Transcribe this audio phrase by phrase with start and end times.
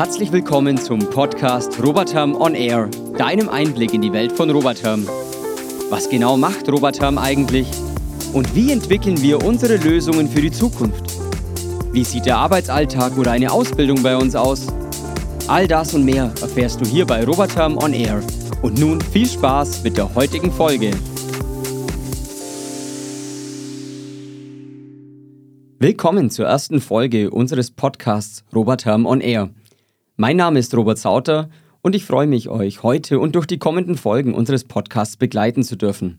[0.00, 2.88] Herzlich willkommen zum Podcast Roboterm on Air,
[3.18, 5.06] deinem Einblick in die Welt von Roboterm.
[5.90, 7.68] Was genau macht Roboterm eigentlich?
[8.32, 11.04] Und wie entwickeln wir unsere Lösungen für die Zukunft?
[11.92, 14.68] Wie sieht der Arbeitsalltag oder eine Ausbildung bei uns aus?
[15.48, 18.22] All das und mehr erfährst du hier bei Roboterm on Air.
[18.62, 20.92] Und nun viel Spaß mit der heutigen Folge.
[25.78, 29.50] Willkommen zur ersten Folge unseres Podcasts Roboterm on Air.
[30.20, 31.48] Mein Name ist Robert Sauter
[31.80, 35.76] und ich freue mich, euch heute und durch die kommenden Folgen unseres Podcasts begleiten zu
[35.76, 36.18] dürfen.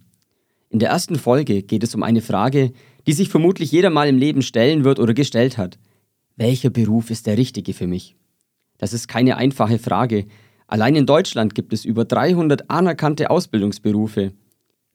[0.69, 2.71] In der ersten Folge geht es um eine Frage,
[3.05, 5.77] die sich vermutlich jeder mal im Leben stellen wird oder gestellt hat.
[6.35, 8.15] Welcher Beruf ist der richtige für mich?
[8.79, 10.25] Das ist keine einfache Frage.
[10.65, 14.31] Allein in Deutschland gibt es über 300 anerkannte Ausbildungsberufe.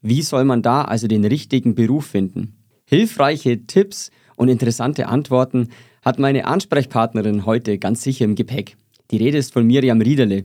[0.00, 2.56] Wie soll man da also den richtigen Beruf finden?
[2.86, 5.68] Hilfreiche Tipps und interessante Antworten
[6.02, 8.76] hat meine Ansprechpartnerin heute ganz sicher im Gepäck.
[9.10, 10.44] Die Rede ist von Miriam Riederle.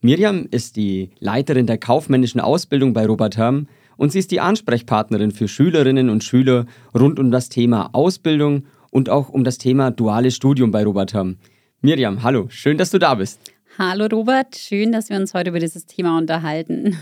[0.00, 5.30] Miriam ist die Leiterin der kaufmännischen Ausbildung bei Robert Herm und sie ist die Ansprechpartnerin
[5.30, 6.66] für Schülerinnen und Schüler
[6.98, 11.36] rund um das Thema Ausbildung und auch um das Thema duales Studium bei Robert Herm.
[11.82, 13.40] Miriam, hallo, schön, dass du da bist.
[13.78, 16.96] Hallo Robert, schön, dass wir uns heute über dieses Thema unterhalten.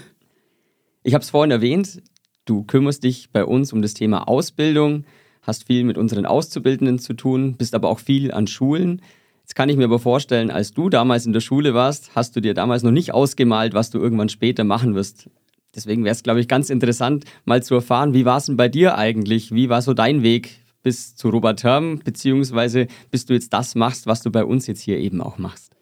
[1.02, 2.02] Ich habe es vorhin erwähnt,
[2.44, 5.04] du kümmerst dich bei uns um das Thema Ausbildung
[5.48, 9.00] hast viel mit unseren Auszubildenden zu tun, bist aber auch viel an Schulen.
[9.48, 12.42] Jetzt kann ich mir aber vorstellen, als du damals in der Schule warst, hast du
[12.42, 15.30] dir damals noch nicht ausgemalt, was du irgendwann später machen wirst.
[15.74, 18.68] Deswegen wäre es, glaube ich, ganz interessant, mal zu erfahren, wie war es denn bei
[18.68, 19.50] dir eigentlich?
[19.50, 24.06] Wie war so dein Weg bis zu Robert Herm, beziehungsweise bis du jetzt das machst,
[24.06, 25.77] was du bei uns jetzt hier eben auch machst?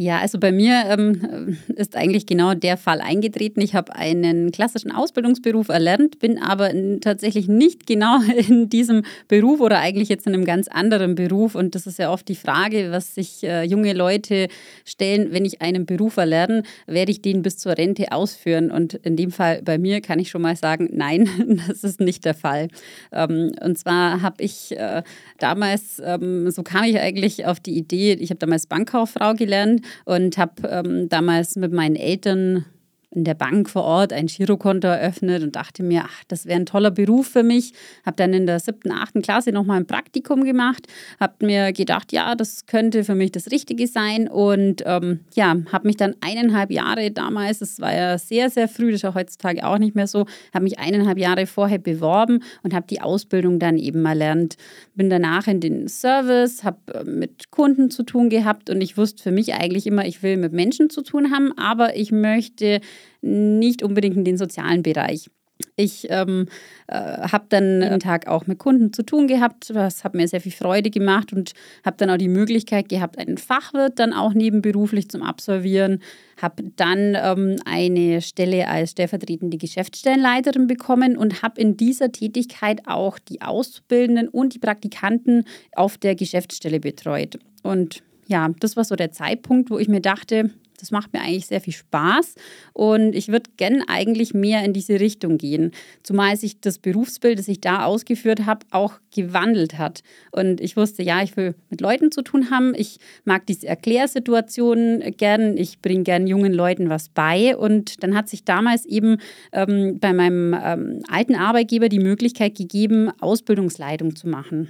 [0.00, 3.60] Ja, also bei mir ähm, ist eigentlich genau der Fall eingetreten.
[3.60, 9.80] Ich habe einen klassischen Ausbildungsberuf erlernt, bin aber tatsächlich nicht genau in diesem Beruf oder
[9.80, 11.56] eigentlich jetzt in einem ganz anderen Beruf.
[11.56, 14.46] Und das ist ja oft die Frage, was sich äh, junge Leute
[14.84, 18.70] stellen, wenn ich einen Beruf erlerne, werde ich den bis zur Rente ausführen?
[18.70, 21.28] Und in dem Fall bei mir kann ich schon mal sagen, nein,
[21.66, 22.68] das ist nicht der Fall.
[23.10, 25.02] Ähm, und zwar habe ich äh,
[25.40, 30.38] damals, ähm, so kam ich eigentlich auf die Idee, ich habe damals Bankkauffrau gelernt und
[30.38, 32.64] habe ähm, damals mit meinen Eltern
[33.10, 36.66] in der Bank vor Ort ein Girokonto eröffnet und dachte mir, ach, das wäre ein
[36.66, 37.72] toller Beruf für mich.
[38.04, 40.86] Habe dann in der siebten, achten Klasse nochmal ein Praktikum gemacht,
[41.18, 45.86] habe mir gedacht, ja, das könnte für mich das Richtige sein und ähm, ja, habe
[45.86, 49.66] mich dann eineinhalb Jahre damals, das war ja sehr, sehr früh, das ist ja heutzutage
[49.66, 53.78] auch nicht mehr so, habe mich eineinhalb Jahre vorher beworben und habe die Ausbildung dann
[53.78, 54.56] eben erlernt.
[54.94, 59.22] Bin danach in den Service, habe äh, mit Kunden zu tun gehabt und ich wusste
[59.22, 62.80] für mich eigentlich immer, ich will mit Menschen zu tun haben, aber ich möchte
[63.20, 65.28] nicht unbedingt in den sozialen Bereich.
[65.76, 66.46] Ich ähm,
[66.86, 69.70] äh, habe dann einen Tag auch mit Kunden zu tun gehabt.
[69.70, 71.52] Das hat mir sehr viel Freude gemacht und
[71.84, 76.00] habe dann auch die Möglichkeit gehabt, einen Fachwirt dann auch nebenberuflich zum Absolvieren.
[76.40, 83.18] Habe dann ähm, eine Stelle als stellvertretende Geschäftsstellenleiterin bekommen und habe in dieser Tätigkeit auch
[83.18, 85.44] die Auszubildenden und die Praktikanten
[85.74, 87.38] auf der Geschäftsstelle betreut.
[87.64, 91.46] Und ja, das war so der Zeitpunkt, wo ich mir dachte, das macht mir eigentlich
[91.46, 92.34] sehr viel Spaß
[92.72, 95.72] und ich würde gern eigentlich mehr in diese Richtung gehen,
[96.02, 100.02] zumal sich das Berufsbild, das ich da ausgeführt habe, auch gewandelt hat.
[100.32, 105.16] Und ich wusste, ja, ich will mit Leuten zu tun haben, ich mag diese Erklärsituationen
[105.16, 109.18] gern, ich bringe gern jungen Leuten was bei und dann hat sich damals eben
[109.52, 114.68] ähm, bei meinem ähm, alten Arbeitgeber die Möglichkeit gegeben, Ausbildungsleitung zu machen.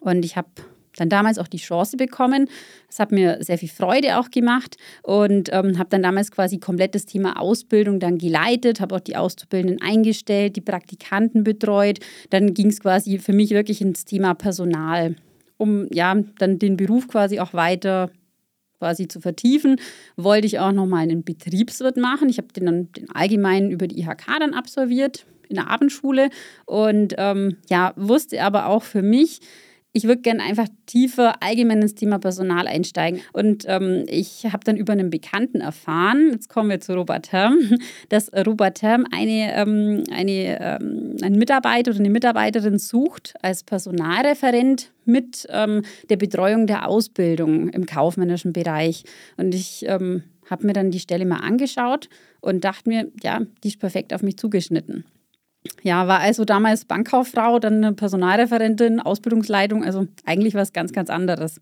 [0.00, 0.48] Und ich habe
[0.96, 2.48] dann damals auch die Chance bekommen.
[2.88, 6.94] Das hat mir sehr viel Freude auch gemacht und ähm, habe dann damals quasi komplett
[6.94, 11.98] das Thema Ausbildung dann geleitet, habe auch die Auszubildenden eingestellt, die Praktikanten betreut.
[12.30, 15.16] Dann ging es quasi für mich wirklich ins Thema Personal,
[15.56, 18.10] um ja dann den Beruf quasi auch weiter
[18.78, 19.76] quasi zu vertiefen,
[20.16, 22.28] wollte ich auch nochmal einen Betriebswirt machen.
[22.28, 26.28] Ich habe den dann den allgemeinen über die IHK dann absolviert in der Abendschule
[26.66, 29.40] und ähm, ja, wusste aber auch für mich,
[29.96, 33.20] ich würde gerne einfach tiefer allgemein ins Thema Personal einsteigen.
[33.32, 37.56] Und ähm, ich habe dann über einen Bekannten erfahren, jetzt kommen wir zu Robert Herm,
[38.08, 44.90] dass Robert Herm eine, ähm, eine, ähm, einen Mitarbeiter oder eine Mitarbeiterin sucht als Personalreferent
[45.04, 49.04] mit ähm, der Betreuung der Ausbildung im kaufmännischen Bereich.
[49.36, 52.08] Und ich ähm, habe mir dann die Stelle mal angeschaut
[52.40, 55.04] und dachte mir, ja, die ist perfekt auf mich zugeschnitten.
[55.82, 61.60] Ja, war also damals Bankkauffrau, dann Personalreferentin, Ausbildungsleitung, also eigentlich was ganz, ganz anderes.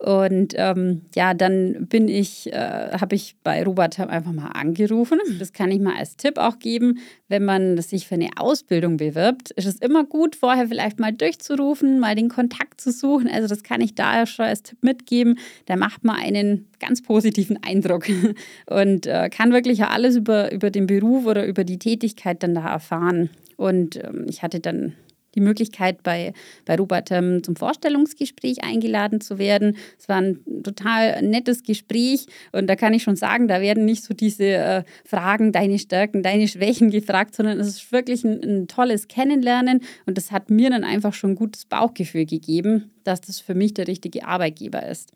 [0.00, 5.18] Und ähm, ja, dann bin ich, äh, habe ich bei Robert einfach mal angerufen.
[5.38, 7.00] Das kann ich mal als Tipp auch geben.
[7.28, 12.00] Wenn man sich für eine Ausbildung bewirbt, ist es immer gut, vorher vielleicht mal durchzurufen,
[12.00, 13.28] mal den Kontakt zu suchen.
[13.28, 15.38] Also das kann ich da schon als Tipp mitgeben.
[15.66, 18.06] Da macht man einen ganz positiven Eindruck
[18.70, 22.66] und äh, kann wirklich alles über, über den Beruf oder über die Tätigkeit dann da
[22.66, 23.28] erfahren.
[23.58, 24.94] Und ähm, ich hatte dann
[25.34, 26.32] die Möglichkeit, bei,
[26.64, 29.76] bei Robert ähm, zum Vorstellungsgespräch eingeladen zu werden.
[29.98, 34.04] Es war ein total nettes Gespräch und da kann ich schon sagen, da werden nicht
[34.04, 38.68] so diese äh, Fragen, deine Stärken, deine Schwächen gefragt, sondern es ist wirklich ein, ein
[38.68, 43.40] tolles Kennenlernen und das hat mir dann einfach schon ein gutes Bauchgefühl gegeben, dass das
[43.40, 45.12] für mich der richtige Arbeitgeber ist.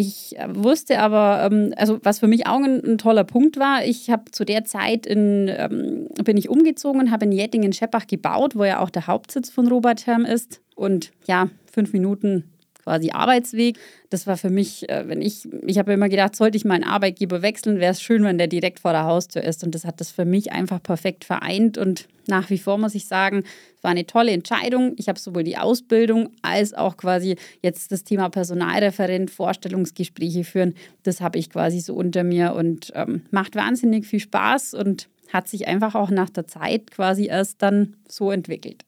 [0.00, 3.84] Ich äh, wusste aber, ähm, also was für mich auch ein, ein toller Punkt war,
[3.84, 8.56] ich habe zu der Zeit in, ähm, bin ich umgezogen und habe in Jettingen-Scheppach gebaut,
[8.56, 10.62] wo ja auch der Hauptsitz von Robert Herm ist.
[10.74, 12.44] Und ja, fünf Minuten
[12.90, 13.78] quasi Arbeitsweg.
[14.08, 17.40] Das war für mich, äh, wenn ich, ich habe immer gedacht, sollte ich meinen Arbeitgeber
[17.40, 19.62] wechseln, wäre es schön, wenn der direkt vor der Haustür ist.
[19.62, 21.78] Und das hat das für mich einfach perfekt vereint.
[21.78, 23.44] Und nach wie vor muss ich sagen,
[23.76, 24.94] es war eine tolle Entscheidung.
[24.96, 30.74] Ich habe sowohl die Ausbildung als auch quasi jetzt das Thema Personalreferent, Vorstellungsgespräche führen.
[31.04, 35.46] Das habe ich quasi so unter mir und ähm, macht wahnsinnig viel Spaß und hat
[35.46, 38.84] sich einfach auch nach der Zeit quasi erst dann so entwickelt.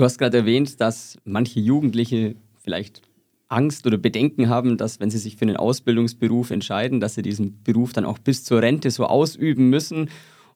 [0.00, 3.02] Du hast gerade erwähnt, dass manche Jugendliche vielleicht
[3.48, 7.62] Angst oder Bedenken haben, dass wenn sie sich für einen Ausbildungsberuf entscheiden, dass sie diesen
[7.64, 10.08] Beruf dann auch bis zur Rente so ausüben müssen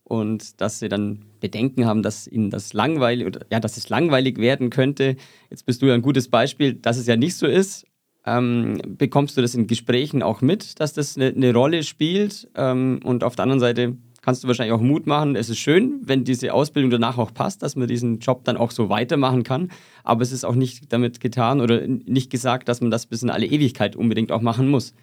[0.02, 4.38] und dass sie dann Bedenken haben, dass ihnen das langweilig oder ja, dass es langweilig
[4.38, 5.16] werden könnte.
[5.50, 7.84] Jetzt bist du ja ein gutes Beispiel, dass es ja nicht so ist.
[8.24, 12.48] Ähm, bekommst du das in Gesprächen auch mit, dass das eine, eine Rolle spielt?
[12.54, 15.36] Ähm, und auf der anderen Seite kannst du wahrscheinlich auch Mut machen.
[15.36, 18.70] Es ist schön, wenn diese Ausbildung danach auch passt, dass man diesen Job dann auch
[18.70, 19.70] so weitermachen kann.
[20.02, 23.28] Aber es ist auch nicht damit getan oder nicht gesagt, dass man das bis in
[23.28, 24.94] alle Ewigkeit unbedingt auch machen muss.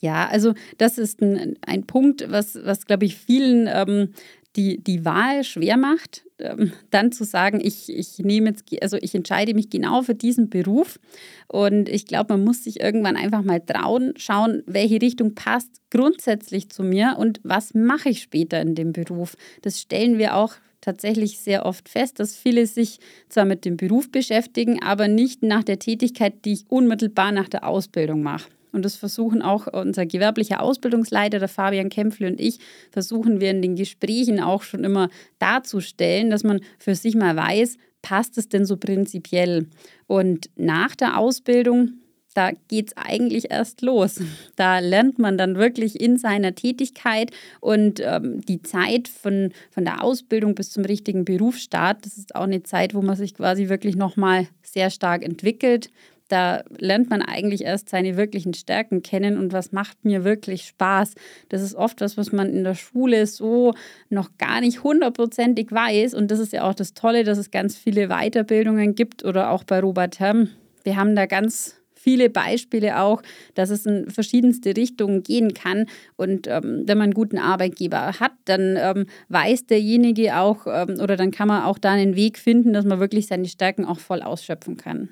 [0.00, 4.14] Ja, also das ist ein, ein Punkt, was, was glaube ich, vielen ähm,
[4.58, 9.14] die, die Wahl schwer macht, ähm, dann zu sagen, ich, ich nehme jetzt, also ich
[9.14, 10.98] entscheide mich genau für diesen Beruf.
[11.46, 16.70] Und ich glaube, man muss sich irgendwann einfach mal trauen, schauen, welche Richtung passt grundsätzlich
[16.70, 19.36] zu mir und was mache ich später in dem Beruf.
[19.62, 24.10] Das stellen wir auch tatsächlich sehr oft fest, dass viele sich zwar mit dem Beruf
[24.10, 28.48] beschäftigen, aber nicht nach der Tätigkeit, die ich unmittelbar nach der Ausbildung mache.
[28.72, 32.58] Und das versuchen auch unser gewerblicher Ausbildungsleiter, der Fabian Kämpfle und ich,
[32.90, 37.76] versuchen wir in den Gesprächen auch schon immer darzustellen, dass man für sich mal weiß,
[38.02, 39.66] passt es denn so prinzipiell?
[40.06, 41.92] Und nach der Ausbildung,
[42.34, 44.20] da geht es eigentlich erst los.
[44.54, 50.04] Da lernt man dann wirklich in seiner Tätigkeit und ähm, die Zeit von, von der
[50.04, 53.96] Ausbildung bis zum richtigen Berufsstart, das ist auch eine Zeit, wo man sich quasi wirklich
[53.96, 55.90] nochmal sehr stark entwickelt
[56.28, 61.14] da lernt man eigentlich erst seine wirklichen Stärken kennen und was macht mir wirklich Spaß.
[61.48, 63.74] Das ist oft was, was man in der Schule so
[64.10, 66.14] noch gar nicht hundertprozentig weiß.
[66.14, 69.64] Und das ist ja auch das Tolle, dass es ganz viele Weiterbildungen gibt oder auch
[69.64, 70.50] bei Robert Herm.
[70.84, 73.22] Wir haben da ganz viele Beispiele auch,
[73.54, 75.86] dass es in verschiedenste Richtungen gehen kann.
[76.16, 81.16] Und ähm, wenn man einen guten Arbeitgeber hat, dann ähm, weiß derjenige auch ähm, oder
[81.16, 84.22] dann kann man auch da einen Weg finden, dass man wirklich seine Stärken auch voll
[84.22, 85.10] ausschöpfen kann.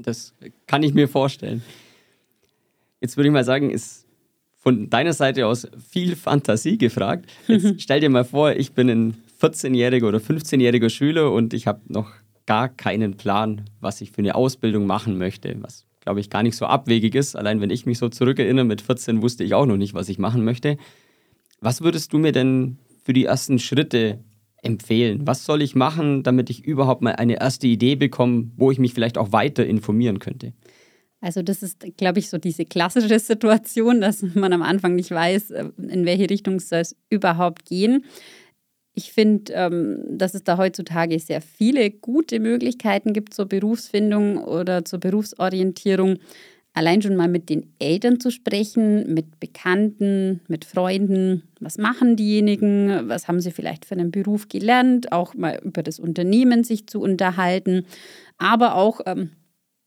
[0.00, 0.34] Das
[0.66, 1.62] kann ich mir vorstellen.
[3.00, 4.06] Jetzt würde ich mal sagen, ist
[4.56, 7.30] von deiner Seite aus viel Fantasie gefragt.
[7.46, 11.80] Jetzt stell dir mal vor, ich bin ein 14-jähriger oder 15-jähriger Schüler und ich habe
[11.86, 12.10] noch
[12.46, 16.56] gar keinen Plan, was ich für eine Ausbildung machen möchte, was glaube ich gar nicht
[16.56, 17.36] so abwegig ist.
[17.36, 20.18] Allein wenn ich mich so zurückerinnere, mit 14 wusste ich auch noch nicht, was ich
[20.18, 20.78] machen möchte.
[21.60, 24.18] Was würdest du mir denn für die ersten Schritte
[24.62, 25.26] empfehlen?
[25.26, 28.94] Was soll ich machen, damit ich überhaupt mal eine erste Idee bekomme, wo ich mich
[28.94, 30.52] vielleicht auch weiter informieren könnte?
[31.20, 35.50] Also das ist, glaube ich, so diese klassische Situation, dass man am Anfang nicht weiß,
[35.50, 38.04] äh, in welche Richtung soll es überhaupt gehen.
[38.94, 44.84] Ich finde, ähm, dass es da heutzutage sehr viele gute Möglichkeiten gibt zur Berufsfindung oder
[44.84, 46.18] zur Berufsorientierung
[46.78, 51.42] allein schon mal mit den Eltern zu sprechen, mit Bekannten, mit Freunden.
[51.58, 53.08] Was machen diejenigen?
[53.08, 55.10] Was haben sie vielleicht für einen Beruf gelernt?
[55.10, 57.84] Auch mal über das Unternehmen sich zu unterhalten.
[58.38, 59.30] Aber auch ähm,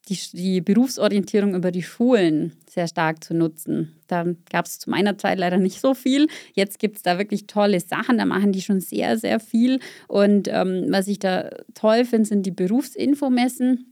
[0.10, 3.95] die, die, Berufsorientierung über die Schulen sehr stark zu nutzen.
[4.07, 6.27] Da gab es zu meiner Zeit leider nicht so viel.
[6.53, 8.17] Jetzt gibt es da wirklich tolle Sachen.
[8.17, 9.79] Da machen die schon sehr, sehr viel.
[10.10, 13.90] Und ähm, was ich da toll finde, sind die Berufsinfomessen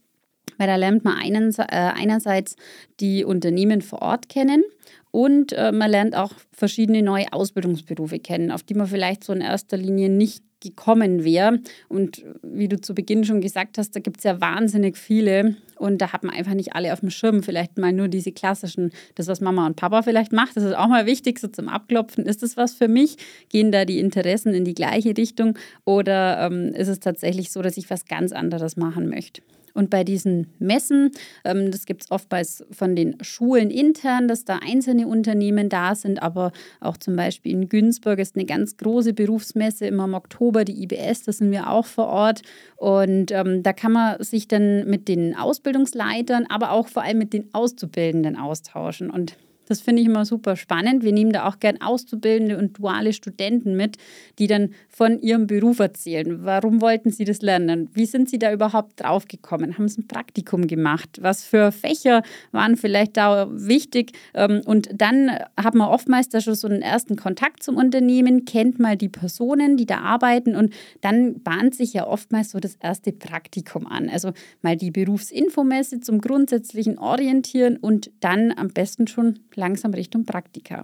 [0.59, 2.55] weil da lernt man einen, äh, einerseits
[2.99, 4.63] die Unternehmen vor Ort kennen
[5.11, 9.41] und äh, man lernt auch verschiedene neue Ausbildungsberufe kennen, auf die man vielleicht so in
[9.41, 11.59] erster Linie nicht gekommen wäre.
[11.87, 15.99] Und wie du zu Beginn schon gesagt hast, da gibt es ja wahnsinnig viele und
[15.99, 17.41] da hat man einfach nicht alle auf dem Schirm.
[17.43, 20.87] Vielleicht mal nur diese klassischen, das, was Mama und Papa vielleicht macht, das ist auch
[20.87, 22.25] mal wichtig, so zum Abklopfen.
[22.25, 23.15] Ist das was für mich?
[23.49, 27.77] Gehen da die Interessen in die gleiche Richtung oder ähm, ist es tatsächlich so, dass
[27.77, 29.41] ich was ganz anderes machen möchte?
[29.79, 31.11] Und bei diesen Messen,
[31.45, 36.21] ähm, das gibt es oftmals von den Schulen intern, dass da einzelne Unternehmen da sind,
[36.21, 40.83] aber auch zum Beispiel in Günzburg ist eine ganz große Berufsmesse immer im Oktober, die
[40.83, 42.41] IBS, da sind wir auch vor Ort.
[42.75, 47.31] Und ähm, da kann man sich dann mit den Ausbildungsleitern, aber auch vor allem mit
[47.31, 49.09] den Auszubildenden austauschen.
[49.09, 49.37] Und
[49.69, 51.03] das finde ich immer super spannend.
[51.03, 53.97] Wir nehmen da auch gern Auszubildende und duale Studenten mit,
[54.39, 56.43] die dann von ihrem Beruf erzählen.
[56.43, 57.89] Warum wollten sie das lernen?
[57.93, 59.77] Wie sind sie da überhaupt draufgekommen?
[59.77, 61.19] Haben sie ein Praktikum gemacht?
[61.21, 64.11] Was für Fächer waren vielleicht da wichtig?
[64.33, 68.77] Ähm, und dann hat man oftmals da schon so einen ersten Kontakt zum Unternehmen, kennt
[68.77, 73.13] mal die Personen, die da arbeiten und dann bahnt sich ja oftmals so das erste
[73.13, 74.09] Praktikum an.
[74.09, 80.83] Also mal die Berufsinfomesse zum grundsätzlichen Orientieren und dann am besten schon langsam Richtung Praktika.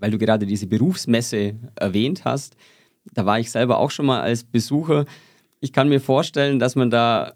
[0.00, 2.56] Weil du gerade diese Berufsmesse erwähnt hast,
[3.12, 5.04] da war ich selber auch schon mal als Besucher.
[5.60, 7.34] Ich kann mir vorstellen, dass man da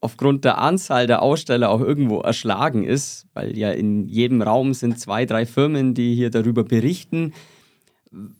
[0.00, 4.98] aufgrund der Anzahl der Aussteller auch irgendwo erschlagen ist, weil ja in jedem Raum sind
[5.00, 7.32] zwei, drei Firmen, die hier darüber berichten.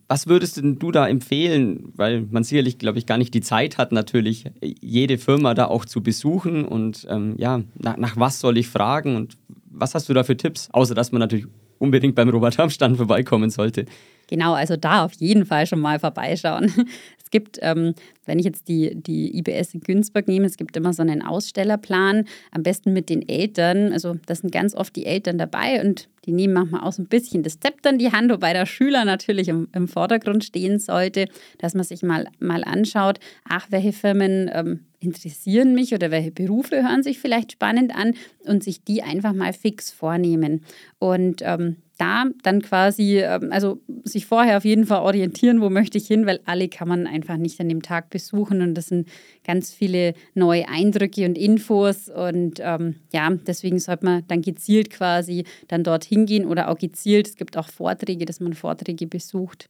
[0.06, 1.92] Was würdest denn du da empfehlen?
[1.96, 5.84] Weil man sicherlich, glaube ich, gar nicht die Zeit hat, natürlich jede Firma da auch
[5.84, 6.64] zu besuchen.
[6.64, 9.36] Und ähm, ja, nach, nach was soll ich fragen und
[9.70, 10.68] was hast du da für Tipps?
[10.72, 11.46] Außer, dass man natürlich
[11.78, 13.84] unbedingt beim Robert Hamstand vorbeikommen sollte.
[14.28, 16.72] Genau, also da auf jeden Fall schon mal vorbeischauen.
[17.28, 17.92] Es gibt, ähm,
[18.24, 22.24] wenn ich jetzt die, die IBS in Günzburg nehme, es gibt immer so einen Ausstellerplan,
[22.52, 23.92] am besten mit den Eltern.
[23.92, 27.06] Also da sind ganz oft die Eltern dabei und die nehmen manchmal auch so ein
[27.06, 31.26] bisschen das Zepter in die Hand, wobei der Schüler natürlich im, im Vordergrund stehen sollte,
[31.58, 36.82] dass man sich mal, mal anschaut, ach, welche Firmen ähm, interessieren mich oder welche Berufe
[36.82, 38.14] hören sich vielleicht spannend an
[38.46, 40.64] und sich die einfach mal fix vornehmen.
[40.98, 45.98] Und ähm, da dann quasi, ähm, also sich vorher auf jeden Fall orientieren, wo möchte
[45.98, 49.08] ich hin, weil alle kann man einfach nicht an dem Tag besuchen und das sind
[49.44, 55.44] ganz viele neue Eindrücke und Infos und ähm, ja, deswegen sollte man dann gezielt quasi
[55.66, 59.68] dann dorthin gehen oder auch gezielt, es gibt auch Vorträge, dass man Vorträge besucht.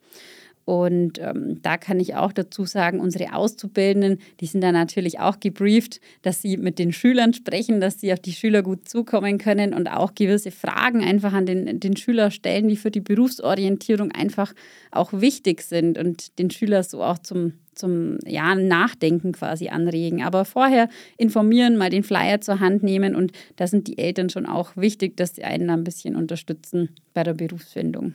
[0.68, 5.40] Und ähm, da kann ich auch dazu sagen, unsere Auszubildenden, die sind da natürlich auch
[5.40, 9.72] gebrieft, dass sie mit den Schülern sprechen, dass sie auf die Schüler gut zukommen können
[9.72, 14.52] und auch gewisse Fragen einfach an den, den Schüler stellen, die für die Berufsorientierung einfach
[14.90, 20.22] auch wichtig sind und den Schüler so auch zum, zum ja, Nachdenken quasi anregen.
[20.22, 24.44] Aber vorher informieren, mal den Flyer zur Hand nehmen und da sind die Eltern schon
[24.44, 28.12] auch wichtig, dass sie einen ein bisschen unterstützen bei der Berufsfindung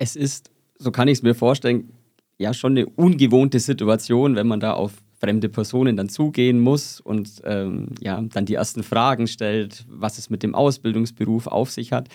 [0.00, 1.92] es ist, so kann ich es mir vorstellen,
[2.38, 7.42] ja schon eine ungewohnte Situation, wenn man da auf fremde Personen dann zugehen muss und
[7.44, 12.08] ähm, ja, dann die ersten Fragen stellt, was es mit dem Ausbildungsberuf auf sich hat.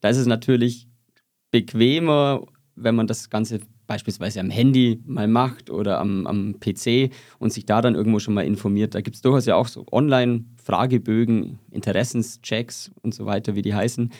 [0.00, 0.86] Da ist es natürlich
[1.50, 2.46] bequemer,
[2.76, 3.58] wenn man das Ganze
[3.88, 8.34] beispielsweise am Handy mal macht oder am, am PC und sich da dann irgendwo schon
[8.34, 8.94] mal informiert.
[8.94, 14.12] Da gibt es durchaus ja auch so Online-Fragebögen, Interessenschecks und so weiter, wie die heißen,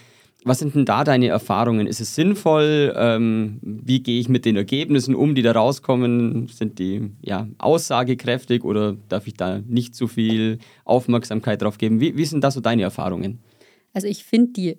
[0.45, 1.87] was sind denn da deine Erfahrungen?
[1.87, 2.93] Ist es sinnvoll?
[2.97, 6.49] Ähm, wie gehe ich mit den Ergebnissen um, die da rauskommen?
[6.49, 12.01] Sind die ja, aussagekräftig oder darf ich da nicht so viel Aufmerksamkeit drauf geben?
[12.01, 13.41] Wie, wie sind da so deine Erfahrungen?
[13.93, 14.79] Also ich finde die,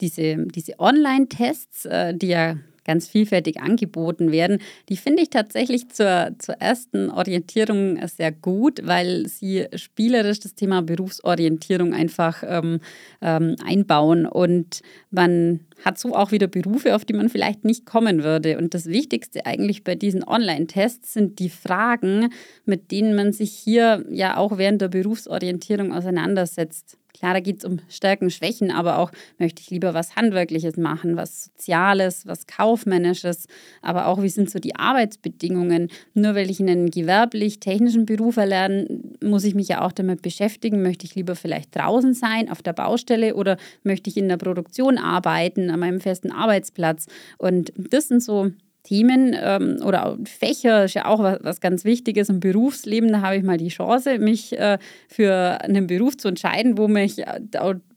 [0.00, 4.58] diese, diese Online-Tests, äh, die ja ganz vielfältig angeboten werden.
[4.88, 10.82] Die finde ich tatsächlich zur, zur ersten Orientierung sehr gut, weil sie spielerisch das Thema
[10.82, 12.80] Berufsorientierung einfach ähm,
[13.20, 18.24] ähm, einbauen und man hat so auch wieder Berufe, auf die man vielleicht nicht kommen
[18.24, 18.58] würde.
[18.58, 22.30] Und das Wichtigste eigentlich bei diesen Online-Tests sind die Fragen,
[22.64, 26.96] mit denen man sich hier ja auch während der Berufsorientierung auseinandersetzt.
[27.18, 31.16] Klar, da geht es um Stärken, Schwächen, aber auch möchte ich lieber was Handwerkliches machen,
[31.16, 33.46] was Soziales, was Kaufmännisches,
[33.80, 35.88] aber auch wie sind so die Arbeitsbedingungen.
[36.12, 38.86] Nur weil ich einen gewerblich-technischen Beruf erlerne,
[39.22, 40.82] muss ich mich ja auch damit beschäftigen.
[40.82, 44.98] Möchte ich lieber vielleicht draußen sein, auf der Baustelle oder möchte ich in der Produktion
[44.98, 47.06] arbeiten, an meinem festen Arbeitsplatz?
[47.38, 48.50] Und das sind so
[48.86, 53.10] Themen ähm, oder Fächer ist ja auch was, was, ganz Wichtiges im Berufsleben.
[53.12, 54.78] Da habe ich mal die Chance, mich äh,
[55.08, 57.40] für einen Beruf zu entscheiden, wo mich äh,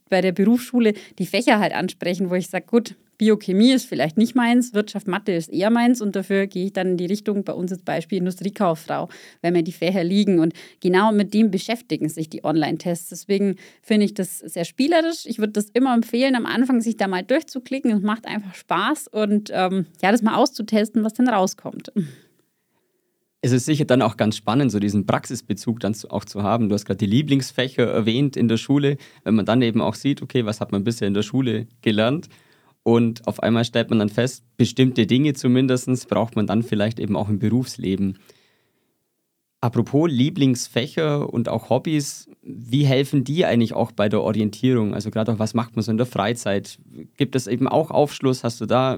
[0.09, 4.33] bei der Berufsschule die Fächer halt ansprechen, wo ich sage, gut, Biochemie ist vielleicht nicht
[4.33, 7.51] meins, Wirtschaft, Mathe ist eher meins und dafür gehe ich dann in die Richtung, bei
[7.51, 9.09] uns als Beispiel Industriekauffrau,
[9.41, 10.39] weil mir die Fächer liegen.
[10.39, 13.09] Und genau mit dem beschäftigen sich die Online-Tests.
[13.09, 15.25] Deswegen finde ich das sehr spielerisch.
[15.25, 17.91] Ich würde das immer empfehlen, am Anfang sich da mal durchzuklicken.
[17.91, 21.91] Es macht einfach Spaß und ähm, ja, das mal auszutesten, was dann rauskommt.
[23.41, 26.69] Es ist sicher dann auch ganz spannend, so diesen Praxisbezug dann auch zu haben.
[26.69, 28.95] Du hast gerade die Lieblingsfächer erwähnt in der Schule,
[29.25, 32.29] wenn man dann eben auch sieht, okay, was hat man bisher in der Schule gelernt?
[32.89, 37.15] Und auf einmal stellt man dann fest, bestimmte Dinge zumindest braucht man dann vielleicht eben
[37.15, 38.17] auch im Berufsleben.
[39.61, 44.95] Apropos Lieblingsfächer und auch Hobbys, wie helfen die eigentlich auch bei der Orientierung?
[44.95, 46.79] Also gerade auch, was macht man so in der Freizeit?
[47.15, 48.43] Gibt es eben auch Aufschluss?
[48.43, 48.97] Hast du da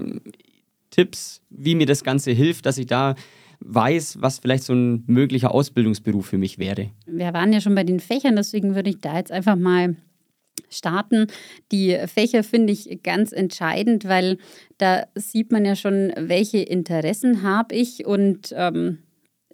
[0.88, 3.14] Tipps, wie mir das Ganze hilft, dass ich da
[3.60, 6.88] weiß, was vielleicht so ein möglicher Ausbildungsberuf für mich wäre?
[7.04, 9.96] Wir waren ja schon bei den Fächern, deswegen würde ich da jetzt einfach mal
[10.70, 11.26] starten.
[11.70, 14.38] Die Fächer finde ich ganz entscheidend, weil
[14.78, 18.98] da sieht man ja schon, welche Interessen habe ich und ähm,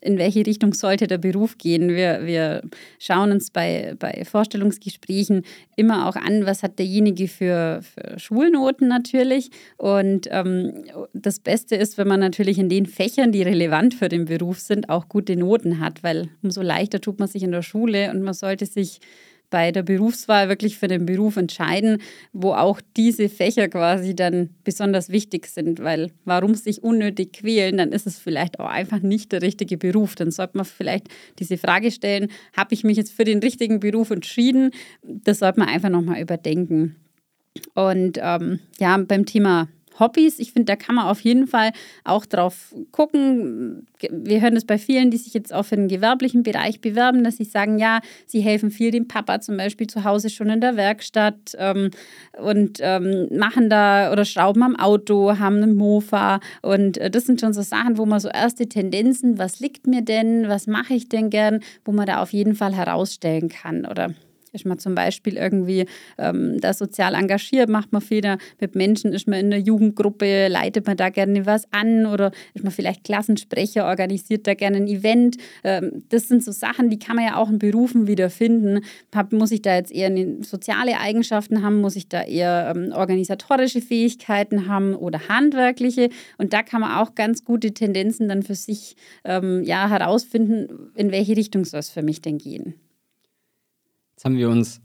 [0.00, 1.88] in welche Richtung sollte der Beruf gehen.
[1.88, 2.62] Wir, wir
[2.98, 5.42] schauen uns bei, bei Vorstellungsgesprächen
[5.76, 9.50] immer auch an, was hat derjenige für, für Schulnoten natürlich.
[9.76, 14.26] Und ähm, das Beste ist, wenn man natürlich in den Fächern, die relevant für den
[14.26, 18.10] Beruf sind, auch gute Noten hat, weil umso leichter tut man sich in der Schule
[18.10, 19.00] und man sollte sich
[19.50, 21.98] bei der Berufswahl wirklich für den Beruf entscheiden,
[22.32, 27.92] wo auch diese Fächer quasi dann besonders wichtig sind, weil warum sich unnötig quälen, dann
[27.92, 30.14] ist es vielleicht auch einfach nicht der richtige Beruf.
[30.14, 34.10] Dann sollte man vielleicht diese Frage stellen, habe ich mich jetzt für den richtigen Beruf
[34.10, 34.70] entschieden?
[35.02, 36.96] Das sollte man einfach nochmal überdenken.
[37.74, 40.38] Und ähm, ja, beim Thema Hobbys.
[40.38, 41.72] Ich finde, da kann man auf jeden Fall
[42.04, 43.86] auch drauf gucken.
[44.10, 47.36] Wir hören das bei vielen, die sich jetzt auch für den gewerblichen Bereich bewerben, dass
[47.36, 50.76] sie sagen, ja, sie helfen viel dem Papa zum Beispiel zu Hause schon in der
[50.76, 51.90] Werkstatt ähm,
[52.40, 56.40] und ähm, machen da oder schrauben am Auto, haben einen Mofa.
[56.62, 60.02] Und äh, das sind schon so Sachen, wo man so erste Tendenzen, was liegt mir
[60.02, 63.86] denn, was mache ich denn gern, wo man da auf jeden Fall herausstellen kann.
[63.86, 64.14] Oder
[64.52, 65.86] ist man zum Beispiel irgendwie
[66.18, 68.18] ähm, da sozial engagiert, macht man viel
[68.60, 72.64] mit Menschen, ist man in der Jugendgruppe, leitet man da gerne was an oder ist
[72.64, 75.36] man vielleicht Klassensprecher, organisiert da gerne ein Event.
[75.64, 78.80] Ähm, das sind so Sachen, die kann man ja auch in Berufen wiederfinden.
[79.30, 80.10] muss ich da jetzt eher
[80.42, 86.08] soziale Eigenschaften haben, muss ich da eher ähm, organisatorische Fähigkeiten haben oder handwerkliche?
[86.38, 91.12] Und da kann man auch ganz gute Tendenzen dann für sich ähm, ja, herausfinden, in
[91.12, 92.74] welche Richtung soll es für mich denn gehen.
[94.18, 94.80] Jetzt haben wir uns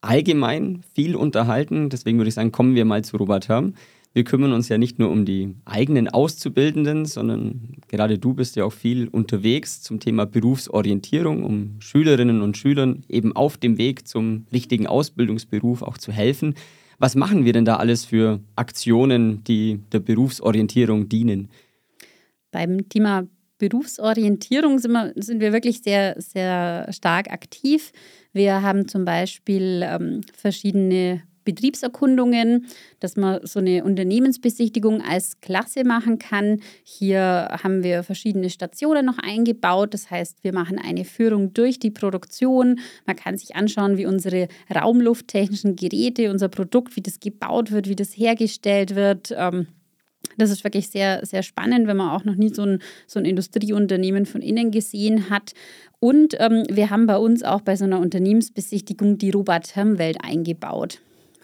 [0.00, 3.74] allgemein viel unterhalten, deswegen würde ich sagen, kommen wir mal zu Robert Herm.
[4.12, 8.64] Wir kümmern uns ja nicht nur um die eigenen Auszubildenden, sondern gerade du bist ja
[8.64, 14.46] auch viel unterwegs zum Thema Berufsorientierung, um Schülerinnen und Schülern eben auf dem Weg zum
[14.52, 16.54] richtigen Ausbildungsberuf auch zu helfen.
[16.98, 21.50] Was machen wir denn da alles für Aktionen, die der Berufsorientierung dienen?
[22.50, 23.28] Beim Thema
[23.60, 27.92] Berufsorientierung sind wir, sind wir wirklich sehr, sehr stark aktiv.
[28.32, 32.66] Wir haben zum Beispiel ähm, verschiedene Betriebserkundungen,
[33.00, 36.60] dass man so eine Unternehmensbesichtigung als Klasse machen kann.
[36.84, 39.94] Hier haben wir verschiedene Stationen noch eingebaut.
[39.94, 42.78] Das heißt, wir machen eine Führung durch die Produktion.
[43.06, 47.96] Man kann sich anschauen, wie unsere raumlufttechnischen Geräte, unser Produkt, wie das gebaut wird, wie
[47.96, 49.34] das hergestellt wird.
[49.36, 49.66] Ähm,
[50.40, 53.24] das ist wirklich sehr, sehr spannend, wenn man auch noch nie so ein, so ein
[53.24, 55.52] Industrieunternehmen von innen gesehen hat.
[55.98, 61.00] Und ähm, wir haben bei uns auch bei so einer Unternehmensbesichtigung die Robert-Herm-Welt eingebaut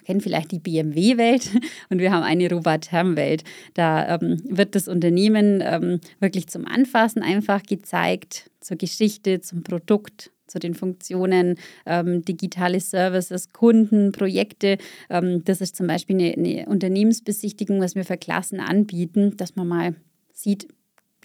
[0.06, 1.50] kennt vielleicht die BMW-Welt
[1.90, 3.42] und wir haben eine Robert-Herm-Welt.
[3.74, 10.30] Da ähm, wird das Unternehmen ähm, wirklich zum Anfassen einfach gezeigt, zur Geschichte, zum Produkt,
[10.46, 14.78] zu den Funktionen, ähm, digitale Services, Kunden, Projekte.
[15.10, 19.68] Ähm, das ist zum Beispiel eine, eine Unternehmensbesichtigung, was wir für Klassen anbieten, dass man
[19.68, 19.94] mal
[20.32, 20.68] sieht,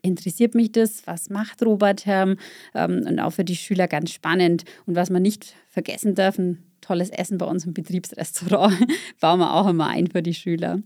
[0.02, 1.06] interessiert mich das?
[1.06, 2.38] Was macht Robert Herm?
[2.74, 4.64] Ähm, und auch für die Schüler ganz spannend.
[4.86, 8.78] Und was man nicht vergessen dürfen, tolles Essen bei uns im Betriebsrestaurant.
[9.22, 10.82] Bauen wir auch immer ein für die Schüler.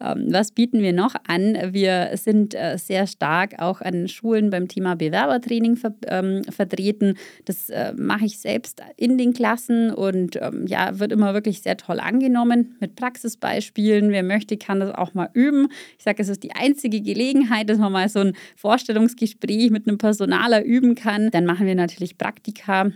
[0.00, 1.56] Ähm, was bieten wir noch an?
[1.72, 7.14] Wir sind äh, sehr stark auch an Schulen beim Thema Bewerbertraining ähm, vertreten.
[7.46, 11.76] Das äh, mache ich selbst in den Klassen und ähm, ja, wird immer wirklich sehr
[11.76, 14.10] toll angenommen mit Praxisbeispielen.
[14.10, 15.68] Wer möchte, kann das auch mal üben.
[15.96, 19.98] Ich sage, es ist die einzige Gelegenheit, dass man mal so ein Vorstellungsgespräch mit einem
[19.98, 21.30] Personaler üben kann.
[21.30, 22.92] Dann machen wir natürlich Praktika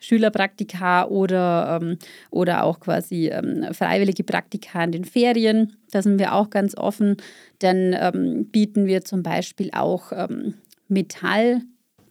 [0.00, 1.98] Schülerpraktika oder, ähm,
[2.30, 5.76] oder auch quasi ähm, freiwillige Praktika in den Ferien.
[5.90, 7.16] Da sind wir auch ganz offen.
[7.58, 10.54] Dann ähm, bieten wir zum Beispiel auch ähm,
[10.88, 11.62] Metall.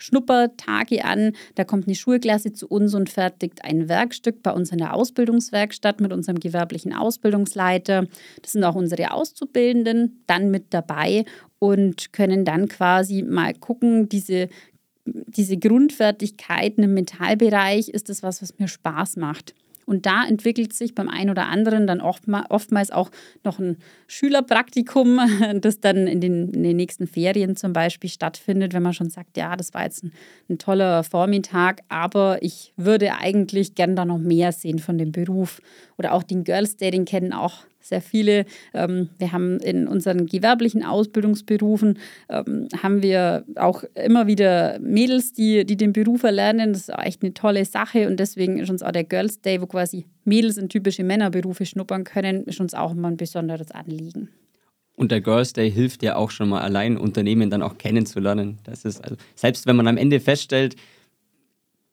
[0.04, 1.32] Schnuppertage an.
[1.56, 6.02] Da kommt eine Schulklasse zu uns und fertigt ein Werkstück bei uns in der Ausbildungswerkstatt
[6.02, 8.08] mit unserem gewerblichen Ausbildungsleiter.
[8.42, 11.24] Das sind auch unsere Auszubildenden dann mit dabei
[11.58, 14.50] und können dann quasi mal gucken, diese
[15.06, 19.54] diese Grundfertigkeiten im Metallbereich ist das was, was mir Spaß macht.
[19.86, 23.12] Und da entwickelt sich beim einen oder anderen dann oftmals auch
[23.44, 25.20] noch ein Schülerpraktikum,
[25.62, 29.38] das dann in den, in den nächsten Ferien zum Beispiel stattfindet, wenn man schon sagt,
[29.38, 30.14] ja, das war jetzt ein,
[30.50, 35.62] ein toller Vormittag, aber ich würde eigentlich gern da noch mehr sehen von dem Beruf.
[35.98, 38.46] Oder auch den Girls den kennen auch sehr viele.
[38.74, 45.66] Ähm, wir haben in unseren gewerblichen Ausbildungsberufen ähm, haben wir auch immer wieder Mädels, die,
[45.66, 46.74] die den Beruf erlernen.
[46.74, 49.68] Das ist echt eine tolle Sache und deswegen ist uns auch der Girls Day, wo
[49.68, 54.30] quasi Mädels in typische Männerberufe schnuppern können, ist uns auch immer ein besonderes Anliegen.
[54.96, 58.60] Und der Girls Day hilft ja auch schon mal allein, Unternehmen dann auch kennenzulernen.
[58.64, 60.76] Das ist also, selbst wenn man am Ende feststellt,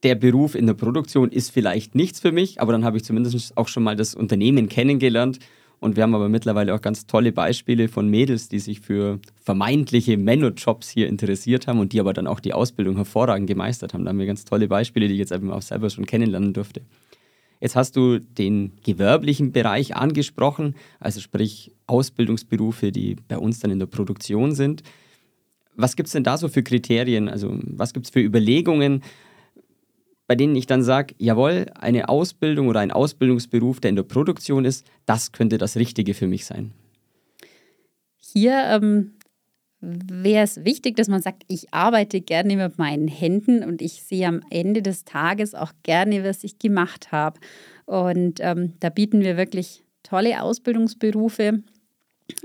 [0.03, 3.57] der Beruf in der Produktion ist vielleicht nichts für mich, aber dann habe ich zumindest
[3.57, 5.39] auch schon mal das Unternehmen kennengelernt
[5.81, 10.19] und wir haben aber mittlerweile auch ganz tolle Beispiele von Mädels, die sich für vermeintliche
[10.19, 14.05] Männerjobs hier interessiert haben und die aber dann auch die Ausbildung hervorragend gemeistert haben.
[14.05, 16.83] Da haben wir ganz tolle Beispiele, die ich jetzt einfach auch selber schon kennenlernen durfte.
[17.61, 23.79] Jetzt hast du den gewerblichen Bereich angesprochen, also sprich Ausbildungsberufe, die bei uns dann in
[23.79, 24.83] der Produktion sind.
[25.77, 27.29] Was gibt es denn da so für Kriterien?
[27.29, 29.03] Also was gibt es für Überlegungen?
[30.31, 34.65] Bei denen ich dann sage, jawohl, eine Ausbildung oder ein Ausbildungsberuf, der in der Produktion
[34.65, 36.71] ist, das könnte das Richtige für mich sein.
[38.17, 39.15] Hier ähm,
[39.81, 44.29] wäre es wichtig, dass man sagt, ich arbeite gerne mit meinen Händen und ich sehe
[44.29, 47.41] am Ende des Tages auch gerne, was ich gemacht habe.
[47.87, 51.65] Und ähm, da bieten wir wirklich tolle Ausbildungsberufe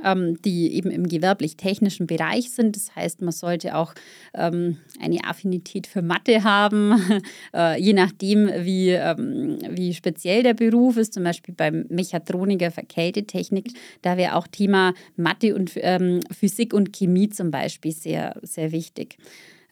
[0.04, 2.76] ähm, die eben im gewerblich-technischen Bereich sind.
[2.76, 3.93] Das heißt, man sollte auch
[4.34, 7.21] ähm, eine Affinität für Mathe haben,
[7.54, 11.13] äh, je nachdem, wie, ähm, wie speziell der Beruf ist.
[11.13, 13.67] Zum Beispiel beim Mechatroniker für Kältetechnik,
[14.02, 19.17] da wäre auch Thema Mathe und ähm, Physik und Chemie zum Beispiel sehr, sehr wichtig.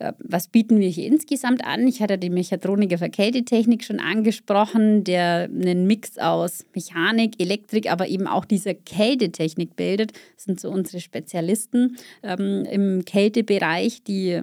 [0.03, 1.87] Äh, was bieten wir hier insgesamt an?
[1.87, 8.07] Ich hatte die Mechatroniker für Kältetechnik schon angesprochen, der einen Mix aus Mechanik, Elektrik, aber
[8.07, 10.11] eben auch dieser Kältetechnik bildet.
[10.35, 14.41] Das sind so unsere Spezialisten ähm, im Kältebereich, die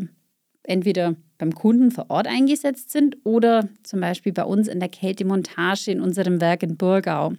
[0.62, 5.90] entweder beim Kunden vor Ort eingesetzt sind oder zum Beispiel bei uns in der Kältemontage
[5.90, 7.32] in unserem Werk in Burgau.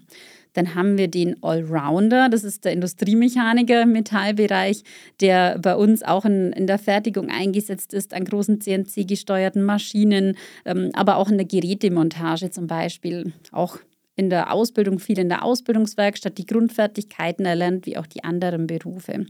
[0.53, 4.83] Dann haben wir den Allrounder, das ist der Industriemechaniker im Metallbereich,
[5.19, 10.89] der bei uns auch in, in der Fertigung eingesetzt ist, an großen CNC-gesteuerten Maschinen, ähm,
[10.93, 13.77] aber auch in der Gerätemontage zum Beispiel, auch
[14.15, 19.25] in der Ausbildung, viel in der Ausbildungswerkstatt, die Grundfertigkeiten erlernt, wie auch die anderen Berufe.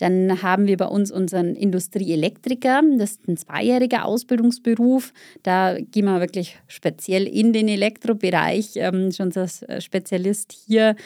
[0.00, 2.80] Dann haben wir bei uns unseren Industrieelektriker.
[2.96, 5.12] Das ist ein zweijähriger Ausbildungsberuf.
[5.42, 8.72] Da gehen wir wirklich speziell in den Elektrobereich.
[8.76, 10.96] Ähm, schon als äh, Spezialist hier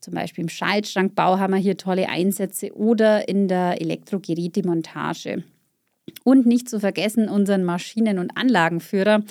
[0.00, 5.44] zum Beispiel im Schaltschrankbau haben wir hier tolle Einsätze oder in der Elektrogerätemontage.
[6.22, 9.22] Und nicht zu vergessen unseren Maschinen- und Anlagenführer.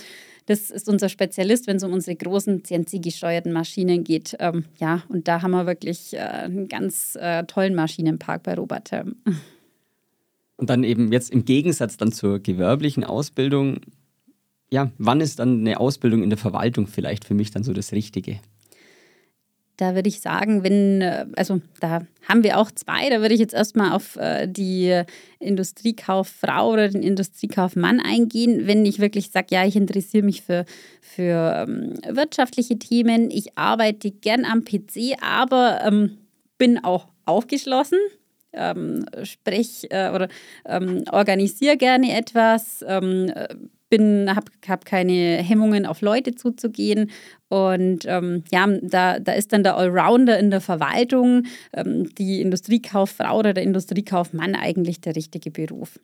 [0.52, 4.36] Das ist unser Spezialist, wenn es um unsere großen CNC-gesteuerten Maschinen geht.
[4.38, 8.92] Ähm, ja, und da haben wir wirklich äh, einen ganz äh, tollen Maschinenpark bei Robert.
[10.58, 13.80] Und dann eben jetzt im Gegensatz dann zur gewerblichen Ausbildung,
[14.70, 17.94] ja, wann ist dann eine Ausbildung in der Verwaltung vielleicht für mich dann so das
[17.94, 18.42] Richtige?
[19.82, 23.40] Da würde ich sagen, wenn, äh, also da haben wir auch zwei, da würde ich
[23.40, 25.02] jetzt erstmal auf äh, die
[25.40, 28.68] Industriekauffrau oder den Industriekaufmann eingehen.
[28.68, 30.66] Wenn ich wirklich sage, ja, ich interessiere mich für,
[31.02, 36.20] für ähm, wirtschaftliche Themen, ich arbeite gern am PC, aber ähm,
[36.60, 37.98] bin auch aufgeschlossen.
[38.54, 40.28] Ähm, sprech äh, oder
[40.66, 43.32] ähm, organisiere gerne etwas, ähm,
[43.92, 47.12] bin, habe hab keine Hemmungen, auf Leute zuzugehen.
[47.50, 53.38] Und ähm, ja, da, da ist dann der Allrounder in der Verwaltung, ähm, die Industriekauffrau
[53.38, 56.00] oder der Industriekaufmann eigentlich der richtige Beruf.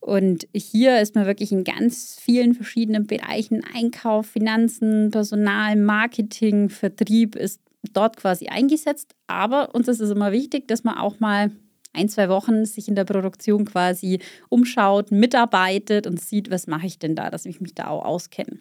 [0.00, 7.34] Und hier ist man wirklich in ganz vielen verschiedenen Bereichen, Einkauf, Finanzen, Personal, Marketing, Vertrieb
[7.34, 7.60] ist
[7.92, 9.14] dort quasi eingesetzt.
[9.26, 11.50] Aber uns ist es immer wichtig, dass man auch mal
[11.92, 16.98] ein, zwei Wochen sich in der Produktion quasi umschaut, mitarbeitet und sieht, was mache ich
[16.98, 18.58] denn da, dass ich mich da auch auskenne.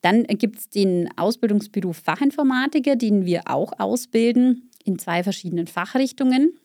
[0.00, 6.58] Dann gibt es den Ausbildungsberuf Fachinformatiker, den wir auch ausbilden in zwei verschiedenen Fachrichtungen.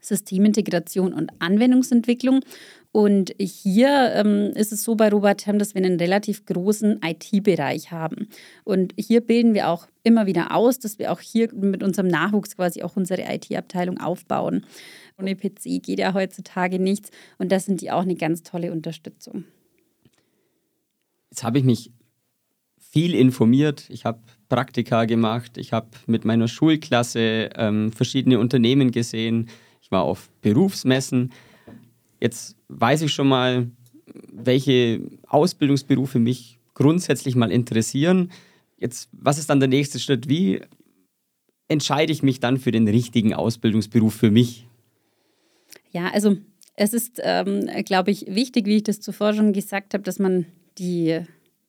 [0.00, 2.40] Systemintegration und Anwendungsentwicklung.
[2.92, 7.90] Und hier ähm, ist es so bei Robert Hem, dass wir einen relativ großen IT-Bereich
[7.90, 8.28] haben.
[8.62, 12.54] Und hier bilden wir auch immer wieder aus, dass wir auch hier mit unserem Nachwuchs
[12.54, 14.64] quasi auch unsere IT-Abteilung aufbauen.
[15.18, 19.44] Ohne PC geht ja heutzutage nichts und das sind die auch eine ganz tolle Unterstützung.
[21.30, 21.90] Jetzt habe ich mich
[22.78, 23.86] viel informiert.
[23.88, 25.58] Ich habe Praktika gemacht.
[25.58, 29.48] Ich habe mit meiner Schulklasse ähm, verschiedene Unternehmen gesehen.
[29.94, 31.32] War auf Berufsmessen.
[32.20, 33.70] Jetzt weiß ich schon mal,
[34.32, 38.32] welche Ausbildungsberufe mich grundsätzlich mal interessieren.
[38.76, 40.28] jetzt, was ist dann der nächste Schritt?
[40.28, 40.60] Wie
[41.68, 44.66] entscheide ich mich dann für den richtigen Ausbildungsberuf für mich?
[45.92, 46.36] Ja, also
[46.74, 50.46] es ist, ähm, glaube ich, wichtig, wie ich das zuvor schon gesagt habe, dass man
[50.76, 51.20] die,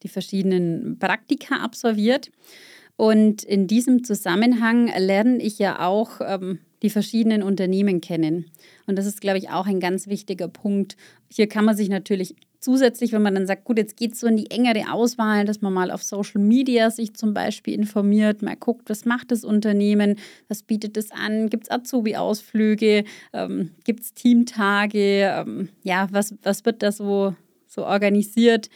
[0.01, 2.31] die verschiedenen Praktika absolviert.
[2.97, 8.45] Und in diesem Zusammenhang lerne ich ja auch ähm, die verschiedenen Unternehmen kennen.
[8.86, 10.95] Und das ist, glaube ich, auch ein ganz wichtiger Punkt.
[11.30, 14.28] Hier kann man sich natürlich zusätzlich, wenn man dann sagt, gut, jetzt geht es so
[14.28, 18.56] in die engere Auswahl, dass man mal auf Social Media sich zum Beispiel informiert, mal
[18.56, 20.17] guckt, was macht das Unternehmen,
[20.48, 26.65] was bietet es an, gibt es Azubi-Ausflüge, ähm, gibt es Teamtage, ähm, ja, was, was
[26.65, 27.36] wird da so,
[27.67, 28.69] so organisiert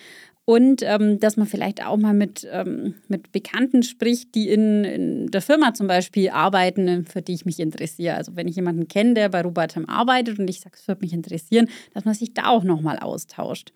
[0.49, 5.27] und ähm, dass man vielleicht auch mal mit, ähm, mit Bekannten spricht, die in, in,
[5.27, 8.15] der Firma zum Beispiel arbeiten, für die ich mich interessiere.
[8.15, 11.13] Also wenn ich jemanden kenne, der bei Robotham arbeitet und ich sage, es würde mich
[11.13, 13.73] interessieren, dass man sich da auch nochmal austauscht.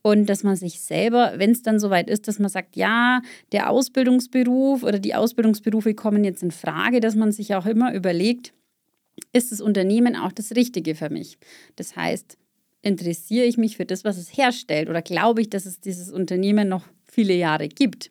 [0.00, 3.20] Und dass man sich selber, wenn es dann soweit ist, dass man sagt, ja,
[3.52, 8.54] der Ausbildungsberuf oder die Ausbildungsberufe kommen jetzt in Frage, dass man sich auch immer überlegt,
[9.34, 11.36] ist das Unternehmen auch das Richtige für mich?
[11.76, 12.38] Das heißt,
[12.84, 16.68] interessiere ich mich für das, was es herstellt oder glaube ich, dass es dieses Unternehmen
[16.68, 18.10] noch viele Jahre gibt?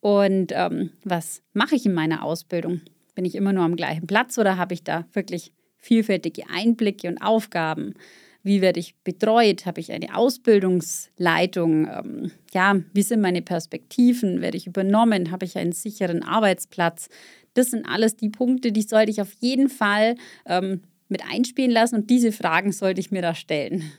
[0.00, 2.80] Und ähm, was mache ich in meiner Ausbildung?
[3.14, 7.18] Bin ich immer nur am gleichen Platz oder habe ich da wirklich vielfältige Einblicke und
[7.18, 7.94] Aufgaben?
[8.42, 9.66] Wie werde ich betreut?
[9.66, 11.86] Habe ich eine Ausbildungsleitung?
[11.86, 14.40] Ähm, ja, wie sind meine Perspektiven?
[14.40, 15.30] Werde ich übernommen?
[15.30, 17.08] Habe ich einen sicheren Arbeitsplatz?
[17.54, 21.96] Das sind alles die Punkte, die sollte ich auf jeden Fall ähm, mit einspielen lassen
[21.96, 23.92] und diese Fragen sollte ich mir da stellen.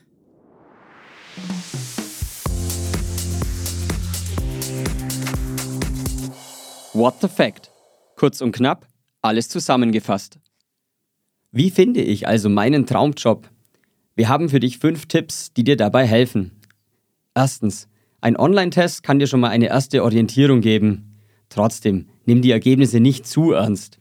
[6.92, 7.70] What the Fact?
[8.14, 8.86] Kurz und knapp,
[9.20, 10.38] alles zusammengefasst.
[11.50, 13.50] Wie finde ich also meinen Traumjob?
[14.14, 16.52] Wir haben für dich fünf Tipps, die dir dabei helfen.
[17.34, 17.88] Erstens,
[18.20, 21.18] ein Online-Test kann dir schon mal eine erste Orientierung geben.
[21.48, 23.98] Trotzdem, nimm die Ergebnisse nicht zu ernst.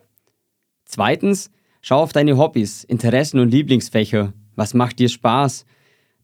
[0.85, 1.49] Zweitens,
[1.81, 4.33] schau auf deine Hobbys, Interessen und Lieblingsfächer.
[4.55, 5.65] Was macht dir Spaß?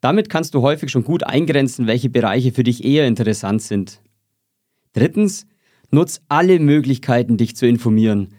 [0.02, 4.02] Damit kannst du häufig schon gut eingrenzen, welche Bereiche für dich eher interessant sind.
[4.94, 5.46] Drittens,
[5.92, 8.30] nutz alle Möglichkeiten, dich zu informieren.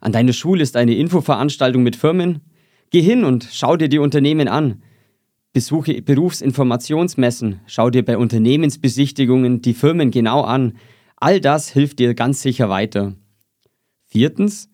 [0.00, 2.40] An deiner Schule ist eine Infoveranstaltung mit Firmen.
[2.90, 4.82] Geh hin und schau dir die Unternehmen an.
[5.52, 10.74] Besuche Berufsinformationsmessen, schau dir bei Unternehmensbesichtigungen die Firmen genau an.
[11.16, 13.14] All das hilft dir ganz sicher weiter.
[14.06, 14.70] Viertens,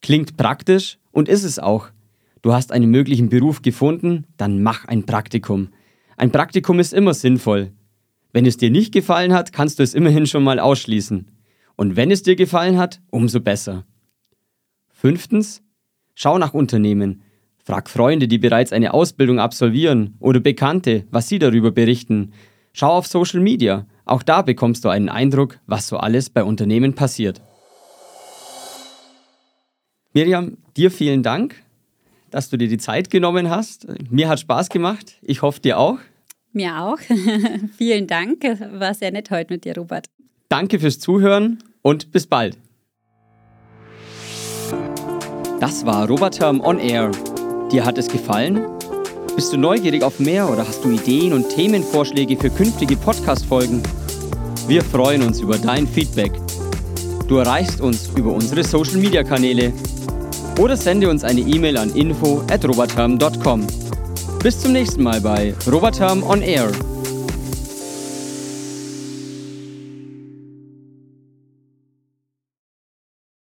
[0.00, 1.88] klingt praktisch und ist es auch.
[2.42, 5.68] Du hast einen möglichen Beruf gefunden, dann mach ein Praktikum.
[6.20, 7.72] Ein Praktikum ist immer sinnvoll.
[8.34, 11.30] Wenn es dir nicht gefallen hat, kannst du es immerhin schon mal ausschließen.
[11.76, 13.86] Und wenn es dir gefallen hat, umso besser.
[14.90, 15.62] Fünftens,
[16.14, 17.22] schau nach Unternehmen.
[17.64, 22.34] Frag Freunde, die bereits eine Ausbildung absolvieren oder Bekannte, was sie darüber berichten.
[22.74, 23.86] Schau auf Social Media.
[24.04, 27.40] Auch da bekommst du einen Eindruck, was so alles bei Unternehmen passiert.
[30.12, 31.54] Miriam, dir vielen Dank,
[32.30, 33.86] dass du dir die Zeit genommen hast.
[34.10, 35.14] Mir hat Spaß gemacht.
[35.22, 35.98] Ich hoffe dir auch.
[36.52, 36.98] Mir auch.
[37.76, 38.42] Vielen Dank.
[38.72, 40.06] War sehr nett heute mit dir, Robert.
[40.48, 42.58] Danke fürs Zuhören und bis bald.
[45.60, 47.10] Das war Roboterm On Air.
[47.70, 48.66] Dir hat es gefallen?
[49.36, 53.82] Bist du neugierig auf mehr oder hast du Ideen und Themenvorschläge für künftige Podcast-Folgen?
[54.66, 56.32] Wir freuen uns über dein Feedback.
[57.28, 59.72] Du erreichst uns über unsere Social-Media-Kanäle
[60.58, 63.66] oder sende uns eine E-Mail an info at roboterm.com.
[64.42, 66.70] Bis zum nächsten Mal bei Roboterm on Air.